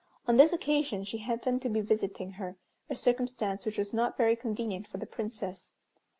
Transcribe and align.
On 0.27 0.35
this 0.37 0.51
occasion 0.51 1.03
she 1.03 1.19
happened 1.19 1.61
to 1.61 1.69
be 1.69 1.79
visiting 1.79 2.31
her, 2.31 2.57
a 2.89 2.95
circumstance 2.95 3.67
which 3.67 3.77
was 3.77 3.93
not 3.93 4.17
very 4.17 4.35
convenient 4.35 4.87
for 4.87 4.97
the 4.97 5.05
Princess. 5.05 5.73